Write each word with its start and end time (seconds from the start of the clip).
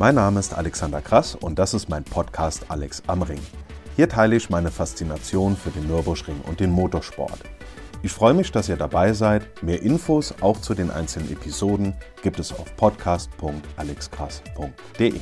Mein 0.00 0.14
Name 0.14 0.40
ist 0.40 0.54
Alexander 0.54 1.02
Krass 1.02 1.34
und 1.34 1.58
das 1.58 1.74
ist 1.74 1.90
mein 1.90 2.04
Podcast 2.04 2.64
Alex 2.68 3.02
am 3.06 3.20
Ring. 3.20 3.42
Hier 3.96 4.08
teile 4.08 4.34
ich 4.34 4.48
meine 4.48 4.70
Faszination 4.70 5.58
für 5.58 5.68
den 5.68 5.88
Nürburgring 5.88 6.40
und 6.46 6.58
den 6.58 6.70
Motorsport. 6.70 7.40
Ich 8.02 8.10
freue 8.10 8.32
mich, 8.32 8.50
dass 8.50 8.70
ihr 8.70 8.78
dabei 8.78 9.12
seid. 9.12 9.62
Mehr 9.62 9.82
Infos 9.82 10.34
auch 10.40 10.58
zu 10.58 10.72
den 10.72 10.90
einzelnen 10.90 11.30
Episoden 11.30 11.92
gibt 12.22 12.38
es 12.38 12.50
auf 12.50 12.74
podcast.alexkrass.de. 12.76 15.20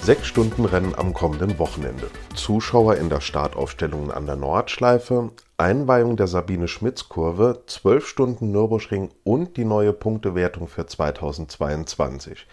Sechs 0.00 0.26
Stunden 0.26 0.64
Rennen 0.64 0.94
am 0.94 1.12
kommenden 1.12 1.58
Wochenende. 1.58 2.08
Zuschauer 2.34 2.96
in 2.96 3.10
der 3.10 3.20
Startaufstellung 3.20 4.10
an 4.10 4.24
der 4.24 4.36
Nordschleife, 4.36 5.30
Einweihung 5.62 6.16
der 6.16 6.26
Sabine 6.26 6.66
Schmitz 6.66 7.08
Kurve, 7.08 7.62
zwölf 7.68 8.08
Stunden 8.08 8.50
Nürburgring 8.50 9.10
und 9.22 9.56
die 9.56 9.64
neue 9.64 9.92
Punktewertung 9.92 10.66
für 10.66 10.86
2022. 10.86 12.48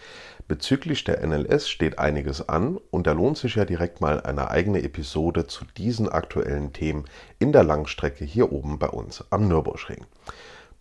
Bezüglich 0.46 1.02
der 1.02 1.26
NLS 1.26 1.68
steht 1.68 1.98
einiges 1.98 2.48
an 2.48 2.78
und 2.92 3.08
da 3.08 3.12
lohnt 3.12 3.36
sich 3.36 3.56
ja 3.56 3.64
direkt 3.64 4.00
mal 4.00 4.20
eine 4.20 4.52
eigene 4.52 4.84
Episode 4.84 5.48
zu 5.48 5.64
diesen 5.76 6.08
aktuellen 6.08 6.72
Themen 6.72 7.04
in 7.40 7.50
der 7.50 7.64
Langstrecke 7.64 8.24
hier 8.24 8.52
oben 8.52 8.78
bei 8.78 8.88
uns 8.88 9.24
am 9.30 9.48
Nürburgring. 9.48 10.06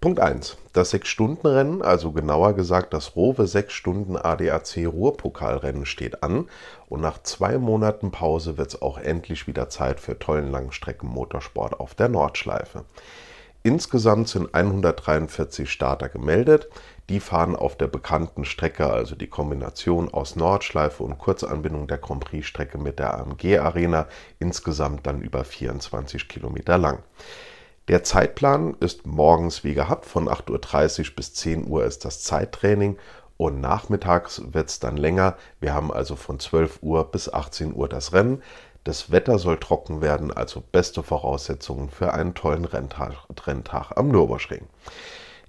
Punkt 0.01 0.21
1. 0.21 0.55
Das 0.71 0.93
6-Stunden-Rennen, 0.93 1.81
also 1.81 2.13
genauer 2.13 2.53
gesagt 2.53 2.93
das 2.93 3.17
Rowe 3.17 3.43
6-Stunden 3.43 4.15
ADAC 4.15 4.87
Ruhrpokalrennen 4.87 5.85
steht 5.85 6.23
an 6.23 6.47
und 6.87 7.01
nach 7.01 7.21
zwei 7.23 7.57
Monaten 7.57 8.09
Pause 8.09 8.57
wird 8.57 8.69
es 8.69 8.81
auch 8.81 8.97
endlich 8.97 9.45
wieder 9.45 9.67
Zeit 9.67 9.99
für 9.99 10.17
tollen 10.17 10.51
Langstreckenmotorsport 10.51 11.81
auf 11.81 11.95
der 11.95 12.07
Nordschleife. 12.07 12.85
Insgesamt 13.61 14.29
sind 14.29 14.55
143 14.55 15.69
Starter 15.69 16.07
gemeldet. 16.07 16.69
Die 17.09 17.19
fahren 17.19 17.57
auf 17.57 17.75
der 17.75 17.87
bekannten 17.87 18.45
Strecke, 18.45 18.89
also 18.89 19.15
die 19.15 19.27
Kombination 19.27 20.13
aus 20.13 20.37
Nordschleife 20.37 21.03
und 21.03 21.17
Kurzanbindung 21.17 21.87
der 21.87 21.97
Grand 21.97 22.23
Prix-Strecke 22.23 22.77
mit 22.77 22.99
der 22.99 23.15
AMG 23.15 23.57
Arena, 23.57 24.07
insgesamt 24.39 25.05
dann 25.05 25.19
über 25.19 25.43
24 25.43 26.29
Kilometer 26.29 26.77
lang. 26.77 26.99
Der 27.89 28.03
Zeitplan 28.03 28.75
ist 28.81 29.07
morgens 29.07 29.63
wie 29.63 29.73
gehabt, 29.73 30.05
von 30.05 30.29
8.30 30.29 31.09
Uhr 31.09 31.15
bis 31.15 31.33
10 31.33 31.67
Uhr 31.67 31.85
ist 31.85 32.05
das 32.05 32.21
Zeittraining 32.21 32.99
und 33.35 33.61
nachmittags 33.61 34.43
wird 34.53 34.69
es 34.69 34.79
dann 34.79 34.95
länger. 34.95 35.37
Wir 35.59 35.73
haben 35.73 35.91
also 35.91 36.15
von 36.15 36.39
12 36.39 36.83
Uhr 36.83 37.05
bis 37.05 37.33
18 37.33 37.73
Uhr 37.73 37.89
das 37.89 38.13
Rennen. 38.13 38.43
Das 38.83 39.09
Wetter 39.09 39.39
soll 39.39 39.57
trocken 39.57 40.03
werden, 40.03 40.31
also 40.31 40.61
beste 40.71 41.01
Voraussetzungen 41.01 41.89
für 41.89 42.13
einen 42.13 42.35
tollen 42.35 42.65
Renntag, 42.65 43.25
Renntag 43.47 43.93
am 43.95 44.09
Nürburgring. 44.09 44.67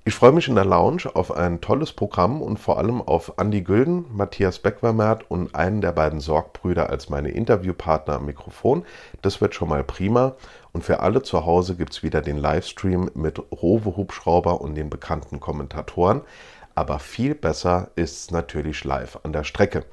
Ich 0.02 0.14
freue 0.14 0.32
mich 0.32 0.48
in 0.48 0.54
der 0.54 0.64
Lounge 0.64 1.02
auf 1.12 1.30
ein 1.30 1.60
tolles 1.60 1.92
Programm 1.92 2.40
und 2.40 2.58
vor 2.58 2.78
allem 2.78 3.02
auf 3.02 3.34
Andy 3.36 3.60
Gülden, 3.60 4.06
Matthias 4.10 4.58
Beckwermert 4.58 5.30
und 5.30 5.54
einen 5.54 5.82
der 5.82 5.92
beiden 5.92 6.20
Sorgbrüder 6.20 6.88
als 6.88 7.10
meine 7.10 7.28
Interviewpartner 7.28 8.14
am 8.14 8.24
Mikrofon. 8.24 8.86
Das 9.20 9.42
wird 9.42 9.54
schon 9.54 9.68
mal 9.68 9.84
prima. 9.84 10.36
Und 10.72 10.84
für 10.84 11.00
alle 11.00 11.22
zu 11.22 11.44
Hause 11.44 11.76
gibt 11.76 11.92
es 11.92 12.02
wieder 12.02 12.22
den 12.22 12.38
Livestream 12.38 13.10
mit 13.12 13.42
Rowe 13.52 13.94
Hubschrauber 13.94 14.62
und 14.62 14.74
den 14.74 14.88
bekannten 14.88 15.38
Kommentatoren. 15.38 16.22
Aber 16.74 16.98
viel 16.98 17.34
besser 17.34 17.90
ist 17.94 18.24
es 18.24 18.30
natürlich 18.30 18.84
live 18.84 19.18
an 19.22 19.34
der 19.34 19.44
Strecke. 19.44 19.84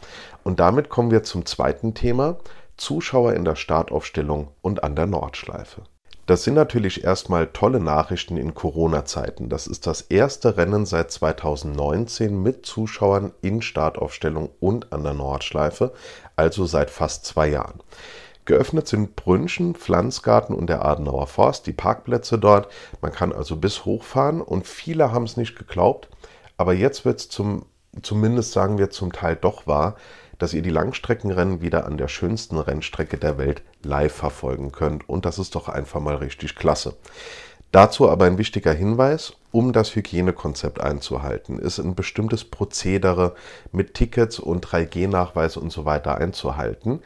Und 0.46 0.62
damit 0.62 0.88
kommen 0.88 1.12
wir 1.12 1.24
zum 1.24 1.46
zweiten 1.46 1.96
Thema: 1.96 2.38
Zuschauer 2.78 3.34
in 3.34 3.44
der 3.44 3.58
Startaufstellung 3.58 4.48
und 4.62 4.86
an 4.86 4.96
der 4.96 5.06
Nordschleife. 5.06 5.82
Das 6.28 6.44
sind 6.44 6.56
natürlich 6.56 7.06
erstmal 7.06 7.48
tolle 7.48 7.80
Nachrichten 7.80 8.36
in 8.36 8.54
Corona-Zeiten. 8.54 9.48
Das 9.48 9.66
ist 9.66 9.88
das 9.88 10.02
erste 10.02 10.58
Rennen 10.58 10.86
seit 10.86 11.10
2019 11.10 12.44
mit 12.44 12.66
Zuschauern 12.66 13.32
in 13.42 13.62
Startaufstellung 13.62 14.50
und 14.60 14.92
an 14.92 15.04
der 15.04 15.14
Nordschleife, 15.14 15.94
also 16.36 16.66
seit 16.66 16.90
fast 16.90 17.26
zwei 17.26 17.48
Jahren. 17.48 17.80
Geöffnet 18.44 18.90
sind 18.90 19.16
Brünchen, 19.16 19.74
Pflanzgarten 19.74 20.54
und 20.54 20.68
der 20.68 20.84
Adenauer 20.84 21.28
Forst, 21.28 21.66
die 21.66 21.72
Parkplätze 21.72 22.38
dort. 22.38 22.70
Man 23.00 23.14
kann 23.14 23.32
also 23.32 23.56
bis 23.56 23.86
hochfahren 23.86 24.42
und 24.42 24.68
viele 24.68 25.14
haben 25.14 25.24
es 25.24 25.38
nicht 25.38 25.58
geglaubt, 25.58 26.10
aber 26.58 26.74
jetzt 26.74 27.06
wird 27.06 27.22
es 27.22 27.30
zum, 27.30 27.66
zumindest 28.02 28.52
sagen 28.52 28.78
wir 28.78 28.90
zum 28.90 29.14
Teil 29.14 29.38
doch 29.38 29.66
wahr 29.66 29.96
dass 30.38 30.54
ihr 30.54 30.62
die 30.62 30.70
Langstreckenrennen 30.70 31.62
wieder 31.62 31.86
an 31.86 31.98
der 31.98 32.08
schönsten 32.08 32.58
Rennstrecke 32.58 33.18
der 33.18 33.38
Welt 33.38 33.62
live 33.84 34.14
verfolgen 34.14 34.72
könnt. 34.72 35.08
Und 35.10 35.26
das 35.26 35.40
ist 35.40 35.56
doch 35.56 35.70
einfach 35.70 36.00
mal 36.00 36.16
richtig 36.16 36.56
klasse. 36.56 36.96
Dazu 37.72 38.10
aber 38.10 38.26
ein 38.26 38.38
wichtiger 38.38 38.74
Hinweis, 38.74 39.34
um 39.52 39.74
das 39.74 39.96
Hygienekonzept 39.96 40.80
einzuhalten, 40.80 41.60
ist 41.60 41.80
ein 41.80 41.96
bestimmtes 41.96 42.46
Prozedere 42.46 43.36
mit 43.72 43.94
Tickets 43.94 44.40
und 44.40 44.66
3G-Nachweis 44.66 45.58
und 45.58 45.72
so 45.72 45.84
weiter 45.84 46.16
einzuhalten. 46.16 47.02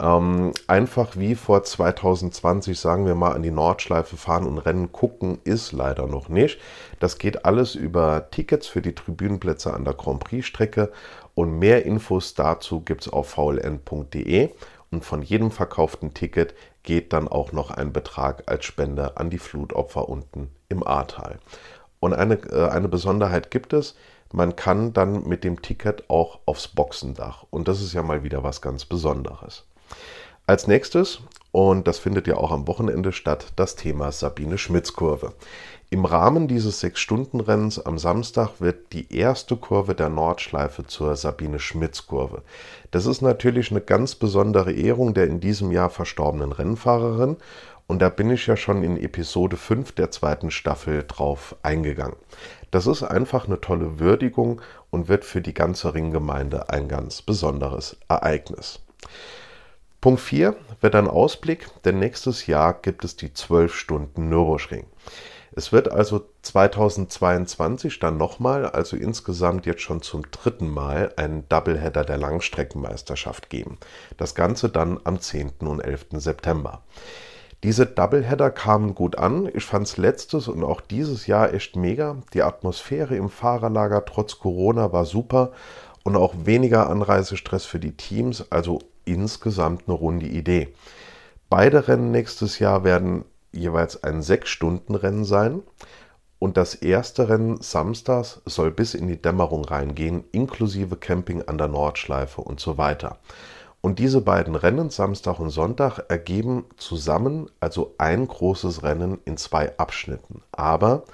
Ähm, 0.00 0.52
einfach 0.66 1.16
wie 1.16 1.34
vor 1.34 1.62
2020, 1.62 2.78
sagen 2.80 3.04
wir 3.04 3.14
mal, 3.14 3.32
an 3.32 3.42
die 3.42 3.50
Nordschleife 3.50 4.16
fahren 4.16 4.46
und 4.46 4.58
Rennen 4.58 4.92
gucken, 4.92 5.38
ist 5.44 5.72
leider 5.72 6.06
noch 6.06 6.30
nicht. 6.30 6.58
Das 7.00 7.18
geht 7.18 7.44
alles 7.44 7.74
über 7.74 8.30
Tickets 8.30 8.66
für 8.66 8.80
die 8.80 8.94
Tribünenplätze 8.94 9.74
an 9.74 9.84
der 9.84 9.92
Grand 9.94 10.20
Prix-Strecke 10.20 10.90
und 11.34 11.58
mehr 11.58 11.84
Infos 11.84 12.34
dazu 12.34 12.80
gibt 12.80 13.02
es 13.02 13.12
auf 13.12 13.28
vln.de 13.30 14.48
und 14.90 15.04
von 15.04 15.22
jedem 15.22 15.50
verkauften 15.50 16.14
Ticket 16.14 16.54
geht 16.82 17.12
dann 17.12 17.28
auch 17.28 17.52
noch 17.52 17.70
ein 17.70 17.92
Betrag 17.92 18.44
als 18.46 18.64
Spende 18.64 19.18
an 19.18 19.28
die 19.28 19.38
Flutopfer 19.38 20.08
unten 20.08 20.50
im 20.70 20.86
Ahrtal. 20.86 21.38
Und 22.00 22.14
eine, 22.14 22.34
äh, 22.34 22.68
eine 22.68 22.88
Besonderheit 22.88 23.50
gibt 23.50 23.74
es, 23.74 23.96
man 24.32 24.56
kann 24.56 24.94
dann 24.94 25.28
mit 25.28 25.44
dem 25.44 25.60
Ticket 25.60 26.08
auch 26.08 26.38
aufs 26.46 26.68
Boxendach 26.68 27.44
und 27.50 27.68
das 27.68 27.82
ist 27.82 27.92
ja 27.92 28.02
mal 28.02 28.22
wieder 28.24 28.42
was 28.42 28.62
ganz 28.62 28.86
Besonderes. 28.86 29.66
Als 30.46 30.66
nächstes, 30.66 31.20
und 31.52 31.86
das 31.86 31.98
findet 31.98 32.26
ja 32.26 32.36
auch 32.36 32.50
am 32.50 32.66
Wochenende 32.66 33.12
statt, 33.12 33.52
das 33.56 33.76
Thema 33.76 34.12
Sabine 34.12 34.58
Schmitz 34.58 34.92
Kurve. 34.92 35.32
Im 35.92 36.04
Rahmen 36.04 36.46
dieses 36.46 36.78
Sechs-Stunden-Rennens 36.78 37.84
am 37.84 37.98
Samstag 37.98 38.60
wird 38.60 38.92
die 38.92 39.12
erste 39.12 39.56
Kurve 39.56 39.96
der 39.96 40.08
Nordschleife 40.08 40.86
zur 40.86 41.16
Sabine-Schmitz-Kurve. 41.16 42.42
Das 42.92 43.06
ist 43.06 43.22
natürlich 43.22 43.72
eine 43.72 43.80
ganz 43.80 44.14
besondere 44.14 44.72
Ehrung 44.72 45.14
der 45.14 45.26
in 45.26 45.40
diesem 45.40 45.72
Jahr 45.72 45.90
verstorbenen 45.90 46.52
Rennfahrerin 46.52 47.38
und 47.90 48.00
da 48.00 48.08
bin 48.08 48.30
ich 48.30 48.46
ja 48.46 48.56
schon 48.56 48.84
in 48.84 48.96
Episode 48.96 49.56
5 49.56 49.90
der 49.90 50.12
zweiten 50.12 50.52
Staffel 50.52 51.04
drauf 51.08 51.56
eingegangen. 51.64 52.14
Das 52.70 52.86
ist 52.86 53.02
einfach 53.02 53.48
eine 53.48 53.60
tolle 53.60 53.98
Würdigung 53.98 54.62
und 54.90 55.08
wird 55.08 55.24
für 55.24 55.40
die 55.40 55.54
ganze 55.54 55.92
Ringgemeinde 55.92 56.70
ein 56.70 56.86
ganz 56.86 57.20
besonderes 57.20 57.96
Ereignis. 58.08 58.78
Punkt 60.00 60.22
4 60.22 60.56
wird 60.80 60.94
ein 60.94 61.08
Ausblick, 61.08 61.66
denn 61.84 61.98
nächstes 61.98 62.46
Jahr 62.46 62.72
gibt 62.72 63.04
es 63.04 63.16
die 63.16 63.34
12 63.34 63.74
Stunden 63.74 64.30
Nürburgring. 64.30 64.86
Es 65.52 65.72
wird 65.72 65.92
also 65.92 66.22
2022 66.40 67.98
dann 67.98 68.16
nochmal, 68.16 68.64
also 68.64 68.96
insgesamt 68.96 69.66
jetzt 69.66 69.82
schon 69.82 70.00
zum 70.00 70.22
dritten 70.30 70.70
Mal, 70.70 71.12
einen 71.16 71.46
Doubleheader 71.50 72.04
der 72.04 72.16
Langstreckenmeisterschaft 72.16 73.50
geben. 73.50 73.76
Das 74.16 74.34
Ganze 74.34 74.70
dann 74.70 74.98
am 75.04 75.20
10. 75.20 75.50
und 75.60 75.80
11. 75.80 76.06
September. 76.12 76.80
Diese 77.62 77.84
Doubleheader 77.84 78.50
kamen 78.50 78.94
gut 78.94 79.18
an. 79.18 79.50
Ich 79.52 79.64
fand 79.64 79.86
es 79.86 79.98
letztes 79.98 80.48
und 80.48 80.64
auch 80.64 80.80
dieses 80.80 81.26
Jahr 81.26 81.52
echt 81.52 81.76
mega. 81.76 82.16
Die 82.32 82.42
Atmosphäre 82.42 83.16
im 83.16 83.28
Fahrerlager 83.28 84.06
trotz 84.06 84.38
Corona 84.38 84.94
war 84.94 85.04
super 85.04 85.52
und 86.04 86.16
auch 86.16 86.32
weniger 86.44 86.88
Anreisestress 86.88 87.66
für 87.66 87.78
die 87.78 87.96
Teams. 87.98 88.50
Also 88.50 88.78
insgesamt 89.04 89.84
eine 89.86 89.96
runde 89.96 90.26
Idee. 90.26 90.74
Beide 91.48 91.88
Rennen 91.88 92.10
nächstes 92.10 92.58
Jahr 92.58 92.84
werden 92.84 93.24
jeweils 93.52 94.02
ein 94.04 94.22
6-Stunden-Rennen 94.22 95.24
sein. 95.24 95.62
Und 96.38 96.56
das 96.56 96.74
erste 96.74 97.28
Rennen 97.28 97.60
samstags 97.60 98.40
soll 98.46 98.70
bis 98.70 98.94
in 98.94 99.08
die 99.08 99.20
Dämmerung 99.20 99.64
reingehen, 99.64 100.24
inklusive 100.32 100.96
Camping 100.96 101.42
an 101.42 101.58
der 101.58 101.68
Nordschleife 101.68 102.40
und 102.40 102.60
so 102.60 102.78
weiter. 102.78 103.18
Und 103.82 103.98
diese 103.98 104.20
beiden 104.20 104.54
Rennen, 104.54 104.90
Samstag 104.90 105.38
und 105.38 105.50
Sonntag, 105.50 106.04
ergeben 106.08 106.66
zusammen 106.76 107.50
also 107.60 107.94
ein 107.98 108.28
großes 108.28 108.82
Rennen 108.82 109.18
in 109.24 109.36
zwei 109.36 109.76
Abschnitten. 109.78 110.42
Aber 110.52 111.04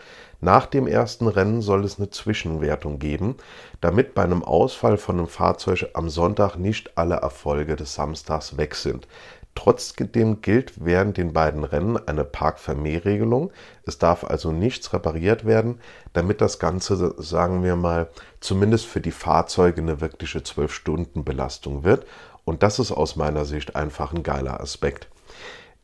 nach 0.41 0.67
dem 0.67 0.87
ersten 0.87 1.29
Rennen 1.29 1.63
soll 1.63 1.85
es 1.85 1.99
eine 1.99 2.11
Zwischenwertung 2.11 2.99
geben, 2.99 3.37
damit 3.81 4.15
bei 4.15 4.23
einem 4.23 4.45
Ausfall 4.45 4.99
von 4.99 5.19
einem 5.19 5.29
Fahrzeug 5.29 5.91
am 5.95 6.09
Sonntag 6.09 6.57
nicht 6.57 6.99
alle 6.99 7.17
Erfolge 7.17 7.77
des 7.77 7.95
Samstags 7.95 8.57
weg 8.57 8.75
sind. 8.75 9.09
Trotzdem 9.57 10.43
gilt 10.43 10.85
während 10.85 11.17
den 11.17 11.33
beiden 11.33 11.65
Rennen 11.65 11.97
eine 12.07 12.25
Parkvermehrregelung. 12.25 13.51
Es 13.85 13.97
darf 13.99 14.23
also 14.23 14.53
nichts 14.53 14.93
repariert 14.93 15.47
werden, 15.47 15.81
damit 16.13 16.43
das 16.43 16.59
Ganze, 16.59 17.15
sagen 17.17 17.65
wir 17.65 17.75
mal, 17.75 18.09
zumindest 18.41 18.87
für 18.87 19.01
die 19.01 19.13
Fahrzeuge 19.13 19.81
eine 19.81 20.03
wirkliche 20.03 20.41
12-Stunden-Belastung 20.41 21.85
wird. 21.85 22.05
Und 22.45 22.63
das 22.63 22.79
ist 22.79 22.93
aus 22.93 23.17
meiner 23.17 23.47
Sicht 23.47 23.75
einfach 23.75 24.13
ein 24.13 24.23
geiler 24.23 24.61
Aspekt. 24.61 25.09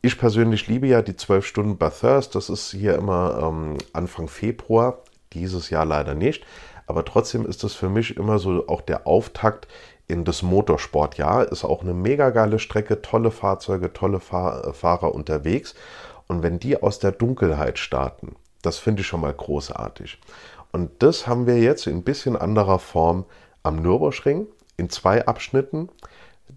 Ich 0.04 0.19
persönlich 0.19 0.66
liebe 0.66 0.88
ja 0.88 1.00
die 1.00 1.14
12 1.14 1.46
Stunden 1.46 1.78
Bathurst. 1.78 2.34
Das 2.34 2.50
ist 2.50 2.72
hier 2.72 2.96
immer 2.96 3.38
ähm, 3.40 3.78
Anfang 3.93 4.26
Februar. 4.26 4.99
dieses 5.32 5.70
Jahr 5.70 5.84
leider 5.84 6.14
nicht. 6.14 6.44
Aber 6.88 7.04
trotzdem 7.04 7.46
ist 7.46 7.62
es 7.62 7.75
für 7.75 7.88
mich 7.88 8.16
immer 8.16 8.40
so 8.40 8.66
auch 8.66 8.81
der 8.81 9.06
Auftakt 9.06 9.69
in 10.08 10.25
das 10.25 10.43
Motorsportjahr. 10.43 11.52
Ist 11.52 11.62
auch 11.62 11.82
eine 11.82 11.94
mega 11.94 12.31
geile 12.31 12.58
Strecke, 12.58 13.00
tolle 13.00 13.31
Fahrzeuge, 13.31 13.93
tolle 13.93 14.19
Fahr 14.19 14.66
äh, 14.66 14.72
Fahrer 14.72 15.14
unterwegs. 15.14 15.76
Und 16.26 16.43
wenn 16.43 16.58
die 16.58 16.82
aus 16.82 16.98
der 16.98 17.12
Dunkelheit 17.12 17.78
starten, 17.78 18.34
das 18.62 18.78
finde 18.78 19.02
ich 19.02 19.06
schon 19.06 19.20
mal 19.20 19.32
großartig. 19.32 20.19
Und 20.72 20.90
das 20.98 21.28
haben 21.28 21.46
wir 21.46 21.60
jetzt 21.60 21.87
in 21.87 21.98
ein 21.98 22.02
bisschen 22.02 22.37
anderer 22.37 22.81
Form 22.81 23.25
am 23.62 23.76
Nürburgring 23.76 24.48
in 24.76 24.90
zwei 24.90 25.25
Abschnitten. 25.26 25.90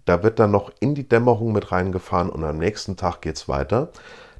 Da 0.04 0.22
wird 0.22 0.38
dann 0.38 0.50
noch 0.50 0.70
in 0.80 0.94
die 0.94 1.08
Dämmerung 1.08 1.52
mit 1.52 1.72
reingefahren 1.72 2.30
und 2.30 2.44
am 2.44 2.58
nächsten 2.58 2.96
Tag 2.96 3.22
geht 3.22 3.36
es 3.36 3.48
weiter. 3.48 3.90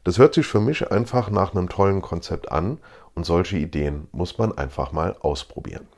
Das 0.05 0.19
hört 0.19 0.35
sich 0.35 0.47
für 0.47 0.61
mich 0.61 0.91
einfach 0.91 1.31
nach 1.31 1.55
einem 1.55 1.69
tollen 1.69 2.03
Konzept 2.03 2.53
an 2.53 2.79
und 3.15 3.27
solche 3.27 3.57
Ideen 3.57 4.09
muss 4.13 4.39
man 4.39 4.57
einfach 4.57 4.93
mal 4.93 5.17
ausprobieren. 5.21 5.89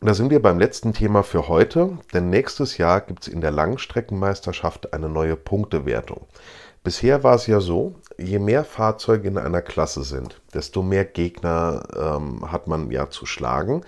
Und 0.00 0.08
da 0.08 0.14
sind 0.14 0.30
wir 0.30 0.42
beim 0.42 0.58
letzten 0.58 0.92
Thema 0.94 1.22
für 1.22 1.46
heute, 1.48 1.98
denn 2.12 2.28
nächstes 2.28 2.76
Jahr 2.78 3.02
gibt 3.02 3.22
es 3.22 3.28
in 3.28 3.40
der 3.40 3.52
Langstreckenmeisterschaft 3.52 4.94
eine 4.94 5.08
neue 5.08 5.36
Punktewertung. 5.36 6.26
Bisher 6.82 7.22
war 7.22 7.36
es 7.36 7.46
ja 7.46 7.60
so, 7.60 7.94
je 8.18 8.40
mehr 8.40 8.64
Fahrzeuge 8.64 9.28
in 9.28 9.38
einer 9.38 9.62
Klasse 9.62 10.02
sind, 10.02 10.40
desto 10.52 10.82
mehr 10.82 11.04
Gegner 11.04 11.84
ähm, 11.96 12.50
hat 12.50 12.66
man 12.66 12.90
ja 12.90 13.10
zu 13.10 13.26
schlagen. 13.26 13.82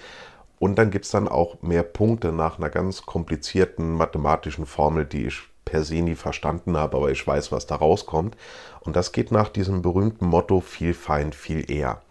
Und 0.59 0.77
dann 0.77 0.91
gibt 0.91 1.05
es 1.05 1.11
dann 1.11 1.29
auch 1.29 1.63
mehr 1.63 1.83
Punkte 1.83 2.33
nach 2.33 2.59
einer 2.59 2.71
ganz 2.71 3.03
komplizierten 3.03 3.93
mathematischen 3.93 4.67
Formel, 4.67 5.05
die 5.05 5.27
ich 5.27 5.43
per 5.65 5.83
se 5.83 5.97
nie 5.97 6.15
verstanden 6.15 6.77
habe, 6.77 6.97
aber 6.97 7.11
ich 7.11 7.27
weiß, 7.27 7.53
was 7.53 7.67
da 7.67 7.77
rauskommt. 7.77 8.37
Und 8.81 8.97
das 8.97 9.13
geht 9.13 9.33
nach 9.33 9.49
diesem 9.49 9.83
berühmten 9.83 10.27
Motto 10.27 10.61
viel 10.61 10.95
Feind, 10.95 11.35
viel 11.35 11.71
eher. 11.71 12.03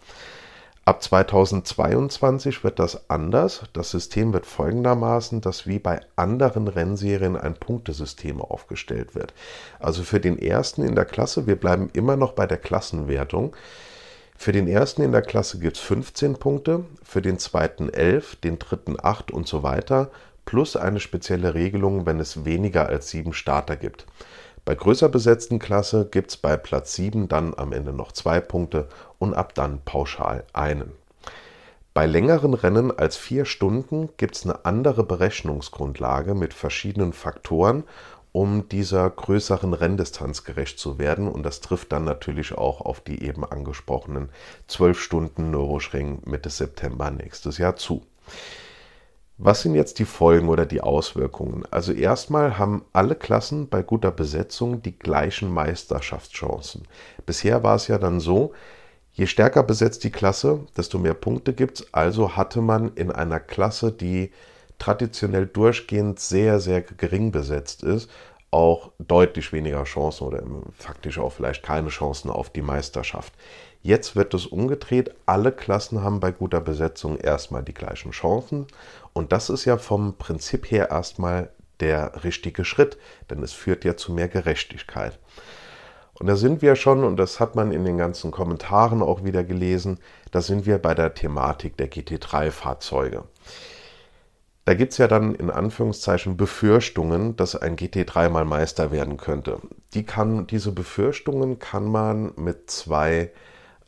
Ab 0.86 1.02
2022 1.02 2.62
wird 2.62 2.78
das 2.78 3.08
anders. 3.08 3.62
Das 3.72 3.90
System 3.90 4.34
wird 4.34 4.44
folgendermaßen, 4.44 5.40
dass 5.40 5.66
wie 5.66 5.78
bei 5.78 6.00
anderen 6.14 6.68
Rennserien 6.68 7.38
ein 7.38 7.54
Punktesystem 7.54 8.42
aufgestellt 8.42 9.14
wird. 9.14 9.32
Also 9.78 10.02
für 10.02 10.20
den 10.20 10.38
ersten 10.38 10.82
in 10.82 10.94
der 10.94 11.06
Klasse, 11.06 11.46
wir 11.46 11.56
bleiben 11.56 11.88
immer 11.94 12.16
noch 12.16 12.32
bei 12.32 12.46
der 12.46 12.58
Klassenwertung. 12.58 13.56
Für 14.36 14.52
den 14.52 14.68
ersten 14.68 15.02
in 15.02 15.12
der 15.12 15.22
Klasse 15.22 15.58
gibt 15.58 15.76
es 15.76 15.82
15 15.82 16.34
Punkte, 16.36 16.84
für 17.02 17.22
den 17.22 17.38
zweiten 17.38 17.88
11, 17.88 18.36
den 18.36 18.58
dritten 18.58 18.96
8 19.02 19.30
und 19.30 19.48
so 19.48 19.62
weiter, 19.62 20.10
plus 20.44 20.76
eine 20.76 21.00
spezielle 21.00 21.54
Regelung, 21.54 22.04
wenn 22.06 22.20
es 22.20 22.44
weniger 22.44 22.86
als 22.86 23.08
sieben 23.08 23.32
Starter 23.32 23.76
gibt. 23.76 24.06
Bei 24.64 24.74
größer 24.74 25.08
besetzten 25.08 25.58
Klasse 25.58 26.08
gibt 26.10 26.30
es 26.30 26.36
bei 26.36 26.56
Platz 26.56 26.94
7 26.94 27.28
dann 27.28 27.54
am 27.54 27.72
Ende 27.72 27.92
noch 27.92 28.12
zwei 28.12 28.40
Punkte 28.40 28.88
und 29.18 29.34
ab 29.34 29.54
dann 29.54 29.80
pauschal 29.84 30.44
einen. 30.52 30.92
Bei 31.94 32.06
längeren 32.06 32.54
Rennen 32.54 32.90
als 32.90 33.16
vier 33.16 33.44
Stunden 33.44 34.08
gibt 34.16 34.34
es 34.34 34.44
eine 34.44 34.64
andere 34.64 35.04
Berechnungsgrundlage 35.04 36.34
mit 36.34 36.52
verschiedenen 36.52 37.12
Faktoren, 37.12 37.84
um 38.34 38.68
dieser 38.68 39.08
größeren 39.08 39.74
Renndistanz 39.74 40.42
gerecht 40.42 40.80
zu 40.80 40.98
werden. 40.98 41.28
Und 41.28 41.44
das 41.44 41.60
trifft 41.60 41.92
dann 41.92 42.02
natürlich 42.02 42.52
auch 42.52 42.80
auf 42.80 43.00
die 43.00 43.22
eben 43.22 43.44
angesprochenen 43.44 44.28
12 44.66 44.98
Stunden 44.98 45.52
Nürburgring 45.52 46.20
Mitte 46.24 46.50
September 46.50 47.12
nächstes 47.12 47.58
Jahr 47.58 47.76
zu. 47.76 48.02
Was 49.38 49.62
sind 49.62 49.76
jetzt 49.76 50.00
die 50.00 50.04
Folgen 50.04 50.48
oder 50.48 50.66
die 50.66 50.80
Auswirkungen? 50.80 51.64
Also 51.70 51.92
erstmal 51.92 52.58
haben 52.58 52.84
alle 52.92 53.14
Klassen 53.14 53.68
bei 53.68 53.84
guter 53.84 54.10
Besetzung 54.10 54.82
die 54.82 54.98
gleichen 54.98 55.48
Meisterschaftschancen. 55.54 56.88
Bisher 57.26 57.62
war 57.62 57.76
es 57.76 57.86
ja 57.86 57.98
dann 57.98 58.18
so, 58.18 58.52
je 59.12 59.26
stärker 59.26 59.62
besetzt 59.62 60.02
die 60.02 60.10
Klasse, 60.10 60.66
desto 60.76 60.98
mehr 60.98 61.14
Punkte 61.14 61.52
gibt 61.52 61.78
es. 61.78 61.94
Also 61.94 62.34
hatte 62.34 62.60
man 62.60 62.94
in 62.94 63.12
einer 63.12 63.38
Klasse, 63.38 63.92
die 63.92 64.32
traditionell 64.78 65.46
durchgehend 65.46 66.20
sehr, 66.20 66.60
sehr 66.60 66.82
gering 66.82 67.32
besetzt 67.32 67.82
ist, 67.82 68.10
auch 68.50 68.92
deutlich 68.98 69.52
weniger 69.52 69.84
Chancen 69.84 70.26
oder 70.26 70.42
faktisch 70.76 71.18
auch 71.18 71.32
vielleicht 71.32 71.62
keine 71.62 71.88
Chancen 71.88 72.30
auf 72.30 72.50
die 72.50 72.62
Meisterschaft. 72.62 73.32
Jetzt 73.82 74.16
wird 74.16 74.32
es 74.32 74.46
umgedreht. 74.46 75.14
Alle 75.26 75.52
Klassen 75.52 76.02
haben 76.02 76.20
bei 76.20 76.30
guter 76.30 76.60
Besetzung 76.60 77.18
erstmal 77.18 77.62
die 77.62 77.74
gleichen 77.74 78.12
Chancen. 78.12 78.66
Und 79.12 79.32
das 79.32 79.50
ist 79.50 79.64
ja 79.64 79.76
vom 79.76 80.16
Prinzip 80.16 80.70
her 80.70 80.90
erstmal 80.90 81.50
der 81.80 82.24
richtige 82.24 82.64
Schritt, 82.64 82.96
denn 83.28 83.42
es 83.42 83.52
führt 83.52 83.84
ja 83.84 83.96
zu 83.96 84.12
mehr 84.12 84.28
Gerechtigkeit. 84.28 85.18
Und 86.14 86.28
da 86.28 86.36
sind 86.36 86.62
wir 86.62 86.76
schon, 86.76 87.02
und 87.02 87.16
das 87.16 87.40
hat 87.40 87.56
man 87.56 87.72
in 87.72 87.84
den 87.84 87.98
ganzen 87.98 88.30
Kommentaren 88.30 89.02
auch 89.02 89.24
wieder 89.24 89.42
gelesen, 89.42 89.98
da 90.30 90.40
sind 90.40 90.64
wir 90.64 90.78
bei 90.78 90.94
der 90.94 91.12
Thematik 91.12 91.76
der 91.76 91.90
GT3-Fahrzeuge. 91.90 93.24
Da 94.64 94.74
gibt 94.74 94.92
es 94.92 94.98
ja 94.98 95.08
dann 95.08 95.34
in 95.34 95.50
Anführungszeichen 95.50 96.36
Befürchtungen, 96.36 97.36
dass 97.36 97.54
ein 97.54 97.76
GT3 97.76 98.30
mal 98.30 98.46
Meister 98.46 98.90
werden 98.90 99.18
könnte. 99.18 99.60
Die 99.92 100.04
kann, 100.04 100.46
diese 100.46 100.72
Befürchtungen 100.72 101.58
kann 101.58 101.84
man 101.84 102.32
mit 102.36 102.70
zwei 102.70 103.30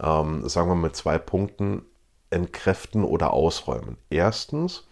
ähm, 0.02 0.48
sagen 0.48 0.68
wir 0.68 0.74
mit 0.74 0.96
zwei 0.96 1.18
Punkten 1.18 1.82
entkräften 2.30 3.04
oder 3.04 3.32
ausräumen. 3.32 3.96
Erstens, 4.10 4.86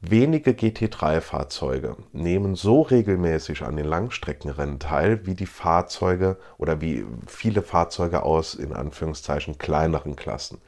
wenige 0.00 0.52
GT3-Fahrzeuge 0.52 1.96
nehmen 2.12 2.54
so 2.54 2.82
regelmäßig 2.82 3.62
an 3.62 3.76
den 3.76 3.86
Langstreckenrennen 3.86 4.78
teil, 4.78 5.26
wie 5.26 5.34
die 5.34 5.46
Fahrzeuge 5.46 6.38
oder 6.58 6.80
wie 6.80 7.04
viele 7.26 7.62
Fahrzeuge 7.62 8.22
aus 8.22 8.54
in 8.54 8.72
Anführungszeichen 8.72 9.58
kleineren 9.58 10.16
Klassen. 10.16 10.58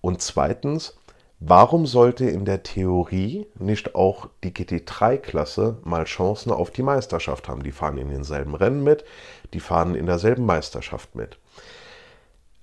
Und 0.00 0.22
zweitens, 0.22 0.96
warum 1.40 1.86
sollte 1.86 2.24
in 2.26 2.44
der 2.44 2.62
Theorie 2.62 3.46
nicht 3.58 3.94
auch 3.94 4.28
die 4.42 4.52
GT3-Klasse 4.52 5.78
mal 5.84 6.04
Chancen 6.04 6.52
auf 6.52 6.70
die 6.70 6.82
Meisterschaft 6.82 7.48
haben? 7.48 7.62
Die 7.62 7.72
fahren 7.72 7.98
in 7.98 8.08
denselben 8.08 8.54
Rennen 8.54 8.82
mit, 8.82 9.04
die 9.52 9.60
fahren 9.60 9.94
in 9.94 10.06
derselben 10.06 10.46
Meisterschaft 10.46 11.14
mit. 11.14 11.38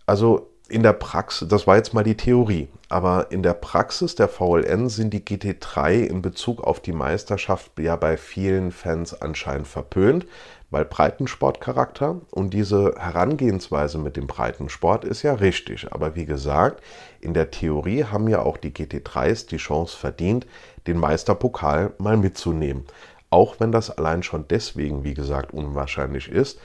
Also 0.06 0.52
in 0.72 0.84
der 0.84 0.94
Praxis, 0.94 1.48
das 1.50 1.68
war 1.68 1.76
jetzt 1.76 1.94
mal 1.94 2.04
die 2.04 2.16
Theorie, 2.16 2.70
aber 2.88 3.32
in 3.32 3.44
der 3.44 3.54
Praxis 3.54 4.16
der 4.16 4.30
VLN 4.30 4.88
sind 4.88 5.14
die 5.14 5.20
GT3 5.20 6.04
in 6.06 6.22
Bezug 6.22 6.64
auf 6.64 6.80
die 6.80 6.94
Meisterschaft 6.94 7.78
ja 7.78 7.98
bei 7.98 8.16
vielen 8.16 8.72
Fans 8.72 9.14
anscheinend 9.22 9.68
verpönt, 9.68 10.26
weil 10.72 10.86
Breitensportcharakter 10.86 12.22
und 12.32 12.54
diese 12.54 12.96
Herangehensweise 12.98 13.98
mit 13.98 14.16
dem 14.16 14.26
Breitensport 14.26 15.04
ist 15.04 15.22
ja 15.22 15.34
richtig. 15.34 15.92
Aber 15.92 16.16
wie 16.16 16.26
gesagt, 16.26 16.82
in 17.20 17.34
der 17.34 17.52
Theorie 17.52 18.06
haben 18.06 18.28
ja 18.30 18.42
auch 18.42 18.58
die 18.58 18.72
GT3s 18.72 19.48
die 19.48 19.58
Chance 19.58 19.96
verdient, 19.98 20.48
den 20.88 20.98
Meisterpokal 20.98 21.94
mal 22.00 22.18
mitzunehmen. 22.18 22.86
Auch 23.30 23.60
wenn 23.60 23.72
das 23.72 23.96
allein 23.96 24.24
schon 24.24 24.48
deswegen, 24.48 25.04
wie 25.04 25.14
gesagt, 25.14 25.54
unwahrscheinlich 25.54 26.30
ist, 26.30 26.60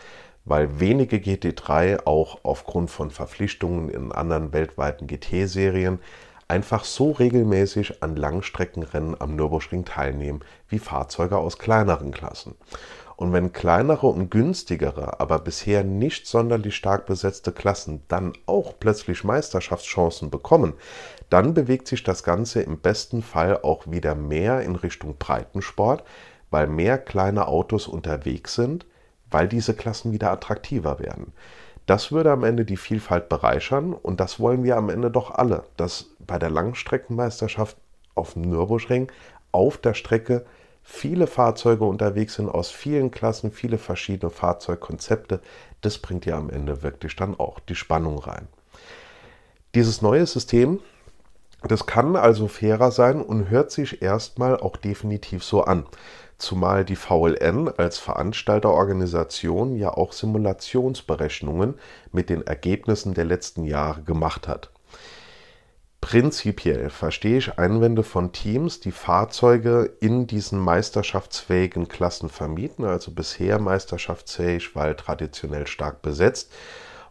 weil 0.45 0.81
wenige 0.81 1.17
GT3 1.17 2.07
auch 2.07 2.39
aufgrund 2.45 2.91
von 2.91 3.11
Verpflichtungen 3.11 3.89
in 3.89 4.13
anderen 4.13 4.53
weltweiten 4.53 5.09
GT-Serien 5.09 5.99
einfach 6.49 6.85
so 6.85 7.11
regelmäßig 7.11 8.05
an 8.05 8.15
Langstreckenrennen 8.15 9.21
am 9.21 9.35
Nürburgring 9.35 9.85
teilnehmen 9.85 10.41
wie 10.69 10.79
Fahrzeuge 10.79 11.39
aus 11.39 11.59
kleineren 11.59 12.13
Klassen. 12.13 12.55
Und 13.17 13.33
wenn 13.33 13.53
kleinere 13.53 14.07
und 14.09 14.31
günstigere, 14.31 15.21
aber 15.21 15.39
bisher 15.39 15.85
nicht 15.85 16.27
sonderlich 16.27 16.77
stark 16.77 17.07
besetzte 17.07 17.51
Klassen 17.51 18.03
dann 18.09 18.35
auch 18.45 18.75
plötzlich 18.79 19.25
Meisterschaftschancen 19.25 20.31
bekommen, 20.31 20.75
dann 21.31 21.55
bewegt 21.55 21.89
sich 21.89 22.03
das 22.03 22.23
Ganze 22.23 22.61
im 22.61 22.79
besten 22.79 23.23
Fall 23.23 23.61
auch 23.63 23.91
wieder 23.91 24.15
mehr 24.15 24.61
in 24.61 24.77
Richtung 24.77 25.17
Breitensport, 25.19 26.05
weil 26.51 26.67
mehr 26.67 26.99
kleine 26.99 27.49
Autos 27.49 27.89
unterwegs 27.89 28.55
sind, 28.55 28.87
weil 29.31 29.49
diese 29.49 29.75
Klassen 29.75 30.13
wieder 30.13 30.31
attraktiver 30.31 30.99
werden. 30.99 31.33
Das 31.87 32.13
würde 32.13 32.33
am 32.33 32.45
Ende 32.45 32.65
die 32.65 32.77
Vielfalt 32.77 33.29
bereichern 33.29 33.93
und 33.93 34.21
das 34.21 34.39
wollen 34.39 34.63
wir 34.63 34.77
am 34.77 34.91
Ende 34.91 35.11
doch 35.11 35.31
alle, 35.31 35.65
dass 35.77 36.11
bei 36.19 36.39
der 36.39 36.51
Langstreckenmeisterschaft 36.51 37.77
auf 38.15 38.35
dem 38.35 38.43
Nürburgring 38.43 39.11
auf 39.53 39.79
der 39.79 39.95
Strecke 39.95 40.45
viele 40.87 41.26
Fahrzeuge 41.26 41.85
unterwegs 41.85 42.35
sind 42.35 42.49
aus 42.49 42.71
vielen 42.71 43.11
Klassen, 43.11 43.50
viele 43.50 43.76
verschiedene 43.76 44.31
Fahrzeugkonzepte. 44.31 45.40
Das 45.81 45.99
bringt 45.99 46.25
ja 46.25 46.38
am 46.38 46.49
Ende 46.49 46.83
wirklich 46.83 47.16
dann 47.16 47.38
auch 47.38 47.59
die 47.61 47.75
Spannung 47.75 48.19
rein. 48.19 48.49
Dieses 49.75 50.00
neue 50.00 50.25
System, 50.25 50.81
das 51.62 51.87
kann 51.87 52.14
also 52.16 52.47
fairer 52.49 52.93
sein 52.93 53.21
und 53.21 53.50
hört 53.50 53.73
sich 53.73 54.00
erstmal 54.00 54.59
auch 54.59 54.76
definitiv 54.76 55.43
so 55.43 55.64
an 55.64 55.87
zumal 56.38 56.85
die 56.85 56.97
VLN 56.97 57.69
als 57.76 57.99
Veranstalterorganisation 57.99 59.76
ja 59.76 59.90
auch 59.90 60.12
Simulationsberechnungen 60.12 61.75
mit 62.12 62.31
den 62.31 62.47
Ergebnissen 62.47 63.14
der 63.14 63.25
letzten 63.25 63.64
Jahre 63.64 64.02
gemacht 64.02 64.47
hat. 64.49 64.71
Prinzipiell 66.09 66.89
verstehe 66.89 67.39
ich 67.39 67.59
Einwände 67.59 68.05
von 68.05 68.31
Teams, 68.31 68.79
die 68.79 68.93
Fahrzeuge 68.93 69.97
in 69.99 70.29
diesen 70.29 70.61
meisterschaftsfähigen 70.61 71.89
Klassen 71.89 72.29
vermieten, 72.29 72.85
also 72.85 73.11
bisher 73.11 73.59
meisterschaftsfähig, 73.59 74.77
weil 74.77 74.95
traditionell 74.95 75.67
stark 75.67 76.03
besetzt, 76.03 76.53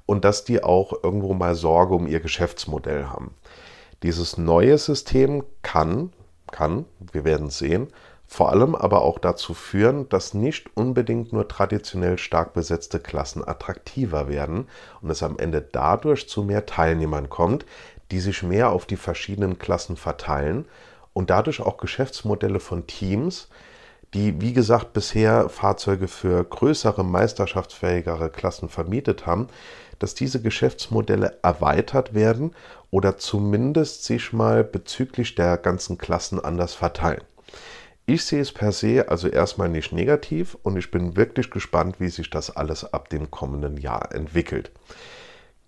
und 0.05 0.23
dass 0.23 0.45
die 0.45 0.63
auch 0.63 0.93
irgendwo 1.03 1.33
mal 1.33 1.55
Sorge 1.55 1.93
um 1.93 2.07
ihr 2.07 2.21
Geschäftsmodell 2.21 3.07
haben. 3.07 3.35
Dieses 4.01 4.37
neue 4.37 4.77
System 4.77 5.43
kann, 5.61 6.13
kann, 6.53 6.85
wir 7.11 7.25
werden 7.25 7.49
sehen, 7.49 7.89
vor 8.27 8.49
allem 8.49 8.75
aber 8.75 9.01
auch 9.01 9.19
dazu 9.19 9.53
führen, 9.53 10.09
dass 10.09 10.33
nicht 10.33 10.75
unbedingt 10.75 11.31
nur 11.31 11.47
traditionell 11.47 12.17
stark 12.17 12.53
besetzte 12.53 12.99
Klassen 12.99 13.47
attraktiver 13.47 14.27
werden 14.27 14.67
und 15.01 15.09
es 15.09 15.23
am 15.23 15.37
Ende 15.37 15.61
dadurch 15.61 16.27
zu 16.27 16.43
mehr 16.43 16.65
Teilnehmern 16.65 17.29
kommt, 17.29 17.65
die 18.11 18.19
sich 18.19 18.43
mehr 18.43 18.69
auf 18.69 18.85
die 18.85 18.97
verschiedenen 18.97 19.59
Klassen 19.59 19.95
verteilen 19.95 20.65
und 21.13 21.29
dadurch 21.29 21.61
auch 21.61 21.77
Geschäftsmodelle 21.77 22.59
von 22.59 22.87
Teams, 22.87 23.47
die 24.13 24.41
wie 24.41 24.53
gesagt 24.53 24.93
bisher 24.93 25.49
Fahrzeuge 25.49 26.07
für 26.07 26.43
größere, 26.43 27.03
meisterschaftsfähigere 27.03 28.29
Klassen 28.29 28.69
vermietet 28.69 29.25
haben, 29.25 29.47
dass 29.99 30.13
diese 30.13 30.41
Geschäftsmodelle 30.41 31.37
erweitert 31.41 32.13
werden 32.13 32.53
oder 32.91 33.17
zumindest 33.17 34.03
sich 34.03 34.33
mal 34.33 34.63
bezüglich 34.63 35.35
der 35.35 35.57
ganzen 35.57 35.97
Klassen 35.97 36.43
anders 36.43 36.73
verteilen. 36.73 37.23
Ich 38.07 38.23
sehe 38.23 38.41
es 38.41 38.51
per 38.51 38.71
se 38.71 39.09
also 39.09 39.27
erstmal 39.27 39.67
nicht 39.67 39.91
negativ 39.91 40.55
und 40.61 40.77
ich 40.77 40.91
bin 40.91 41.15
wirklich 41.15 41.49
gespannt, 41.49 41.99
wie 41.99 42.09
sich 42.09 42.29
das 42.29 42.55
alles 42.55 42.93
ab 42.93 43.09
dem 43.09 43.31
kommenden 43.31 43.77
Jahr 43.77 44.13
entwickelt. 44.13 44.71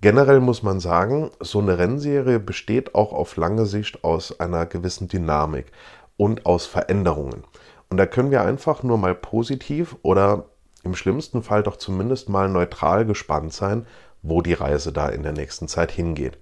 Generell 0.01 0.39
muss 0.39 0.61
man 0.61 0.79
sagen, 0.79 1.31
so 1.39 1.57
eine 1.57 1.79
Rennserie 1.79 2.39
besteht 2.39 2.93
auch 2.93 3.11
auf 3.11 3.35
lange 3.37 3.65
Sicht 3.65 4.03
aus 4.03 4.39
einer 4.39 4.67
gewissen 4.67 5.07
Dynamik 5.07 5.71
und 6.15 6.45
aus 6.45 6.67
Veränderungen. 6.67 7.43
Und 7.89 7.97
da 7.97 8.05
können 8.05 8.29
wir 8.29 8.43
einfach 8.43 8.83
nur 8.83 8.99
mal 8.99 9.15
positiv 9.15 9.95
oder 10.03 10.45
im 10.83 10.93
schlimmsten 10.93 11.41
Fall 11.41 11.63
doch 11.63 11.77
zumindest 11.77 12.29
mal 12.29 12.49
neutral 12.49 13.05
gespannt 13.05 13.53
sein, 13.53 13.87
wo 14.21 14.43
die 14.43 14.53
Reise 14.53 14.93
da 14.93 15.09
in 15.09 15.23
der 15.23 15.31
nächsten 15.31 15.67
Zeit 15.67 15.91
hingeht. 15.91 16.37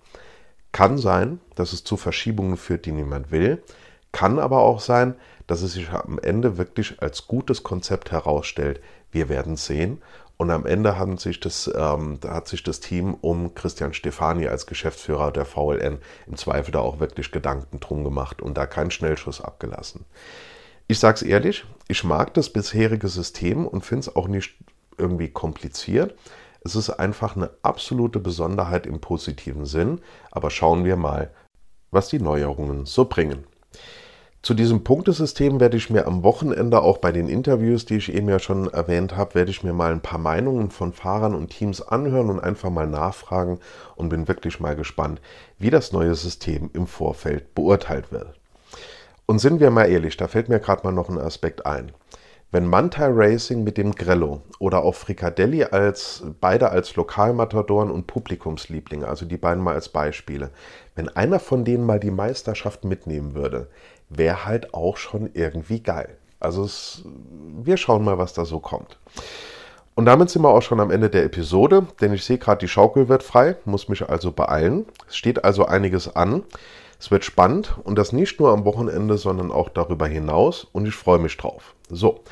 Kann 0.74 0.98
sein, 0.98 1.40
dass 1.56 1.72
es 1.72 1.86
zu 1.86 1.96
Verschiebungen 1.96 2.58
führt, 2.58 2.86
die 2.86 2.92
niemand 2.92 3.32
will. 3.32 3.64
Kann 4.16 4.40
aber 4.40 4.60
auch 4.60 4.80
sein, 4.80 5.16
dass 5.46 5.62
es 5.62 5.74
sich 5.74 5.90
am 5.90 6.20
Ende 6.20 6.58
wirklich 6.58 7.02
als 7.02 7.28
gutes 7.28 7.64
Konzept 7.64 8.14
herausstellt. 8.14 8.80
Wir 9.12 9.28
werden 9.28 9.58
sehen. 9.58 10.02
Und 10.38 10.52
am 10.52 10.66
Ende 10.66 10.98
hat 10.98 11.20
sich, 11.20 11.42
das, 11.42 11.70
ähm, 11.76 12.18
hat 12.26 12.48
sich 12.48 12.64
das 12.64 12.80
Team 12.80 13.16
um 13.16 13.54
Christian 13.56 13.94
Stefani 13.94 14.48
als 14.48 14.68
Geschäftsführer 14.68 15.34
der 15.34 15.44
VLN 15.44 15.98
im 16.28 16.38
Zweifel 16.38 16.72
da 16.72 16.80
auch 16.80 17.02
wirklich 17.02 17.34
Gedanken 17.34 17.82
drum 17.82 18.06
gemacht 18.06 18.42
und 18.42 18.58
da 18.58 18.66
keinen 18.68 18.90
Schnellschuss 18.90 19.42
abgelassen. 19.42 20.06
Ich 20.88 21.00
sage 21.00 21.16
es 21.16 21.22
ehrlich, 21.22 21.66
ich 21.90 22.06
mag 22.06 22.34
das 22.36 22.50
bisherige 22.50 23.10
System 23.10 23.68
und 23.68 23.84
finde 23.84 24.08
es 24.08 24.16
auch 24.16 24.30
nicht 24.30 24.56
irgendwie 24.98 25.28
kompliziert. 25.28 26.16
Es 26.64 26.78
ist 26.78 26.90
einfach 26.90 27.36
eine 27.36 27.50
absolute 27.64 28.22
Besonderheit 28.22 28.88
im 28.88 29.02
positiven 29.02 29.66
Sinn, 29.66 30.00
aber 30.32 30.52
schauen 30.52 30.86
wir 30.86 30.96
mal, 30.96 31.32
was 31.92 32.08
die 32.08 32.20
Neuerungen 32.20 32.86
so 32.86 33.04
bringen. 33.04 33.44
Zu 34.46 34.54
diesem 34.54 34.84
Punktesystem 34.84 35.60
werde 35.60 35.76
ich 35.76 35.90
mir 35.90 36.06
am 36.06 36.22
Wochenende 36.22 36.84
auch 36.84 37.00
bei 37.00 37.12
den 37.12 37.28
Interviews, 37.28 37.86
die 37.86 37.96
ich 37.96 38.14
eben 38.14 38.30
ja 38.30 38.38
schon 38.38 38.72
erwähnt 38.72 39.18
habe, 39.18 39.34
werde 39.34 39.50
ich 39.50 39.64
mir 39.64 39.74
mal 39.74 39.92
ein 39.92 40.02
paar 40.02 40.20
Meinungen 40.20 40.70
von 40.70 40.94
Fahrern 40.94 41.34
und 41.34 41.50
Teams 41.50 41.82
anhören 41.82 42.30
und 42.30 42.40
einfach 42.40 42.70
mal 42.70 42.86
nachfragen 42.86 43.58
und 43.96 44.10
bin 44.10 44.28
wirklich 44.28 44.60
mal 44.60 44.76
gespannt, 44.76 45.20
wie 45.58 45.72
das 45.72 45.94
neue 45.94 46.14
System 46.14 46.70
im 46.74 46.86
Vorfeld 46.86 47.56
beurteilt 47.56 48.12
wird. 48.12 48.40
Und 49.26 49.40
sind 49.40 49.60
wir 49.62 49.72
mal 49.72 49.86
ehrlich, 49.86 50.16
da 50.16 50.28
fällt 50.28 50.48
mir 50.48 50.60
gerade 50.60 50.84
mal 50.84 50.92
noch 50.92 51.10
ein 51.10 51.18
Aspekt 51.18 51.66
ein. 51.66 51.92
Wenn 52.52 52.68
Mantai 52.68 53.10
Racing 53.12 53.64
mit 53.64 53.78
dem 53.78 53.94
Grello 53.94 54.44
oder 54.60 54.84
auch 54.84 54.94
Fricadelli 54.94 55.64
als 55.64 56.24
beide 56.40 56.70
als 56.70 56.96
Lokalmatadoren 56.96 57.90
und 57.90 58.06
Publikumslieblinge, 58.06 59.08
also 59.08 59.26
die 59.26 59.38
beiden 59.38 59.64
mal 59.64 59.74
als 59.74 59.90
Beispiele, 59.90 60.52
wenn 60.96 61.10
einer 61.10 61.40
von 61.40 61.66
denen 61.66 61.86
mal 61.86 62.00
die 62.00 62.12
Meisterschaft 62.12 62.86
mitnehmen 62.86 63.34
würde, 63.34 63.68
wäre 64.10 64.46
halt 64.46 64.74
auch 64.74 64.98
schon 64.98 65.30
irgendwie 65.34 65.82
geil. 65.82 66.18
Also 66.40 66.64
es, 66.64 67.04
wir 67.64 67.78
schauen 67.78 68.04
mal, 68.04 68.18
was 68.18 68.34
da 68.34 68.46
so 68.46 68.60
kommt. 68.60 68.98
Und 69.96 70.06
damit 70.06 70.30
sind 70.30 70.42
wir 70.42 70.50
auch 70.50 70.62
schon 70.62 70.82
am 70.82 70.92
Ende 70.92 71.10
der 71.10 71.24
Episode, 71.24 71.88
denn 72.02 72.14
ich 72.14 72.26
sehe 72.26 72.38
gerade, 72.38 72.60
die 72.60 72.68
Schaukel 72.68 73.08
wird 73.08 73.24
frei, 73.24 73.56
muss 73.64 73.88
mich 73.88 74.08
also 74.08 74.32
beeilen. 74.32 74.86
Es 75.08 75.16
steht 75.16 75.46
also 75.46 75.66
einiges 75.66 76.16
an. 76.16 76.44
Es 77.00 77.12
wird 77.12 77.24
spannend 77.24 77.76
und 77.84 77.98
das 77.98 78.12
nicht 78.12 78.40
nur 78.40 78.52
am 78.52 78.66
Wochenende, 78.66 79.18
sondern 79.18 79.52
auch 79.52 79.70
darüber 79.70 80.08
hinaus 80.08 80.68
und 80.72 80.88
ich 80.88 80.96
freue 80.96 81.20
mich 81.20 81.38
drauf. 81.38 81.76
So, 81.90 82.24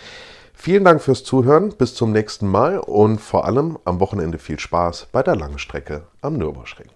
vielen 0.53 0.83
Dank 0.83 1.01
fürs 1.01 1.23
Zuhören, 1.23 1.69
bis 1.77 1.95
zum 1.95 2.11
nächsten 2.11 2.47
Mal 2.47 2.79
und 2.79 3.19
vor 3.19 3.45
allem 3.45 3.77
am 3.85 3.99
Wochenende 3.99 4.39
viel 4.39 4.59
Spaß 4.59 5.07
bei 5.11 5.23
der 5.23 5.35
Langstrecke 5.35 6.03
am 6.21 6.37
Nürburgring. 6.37 6.87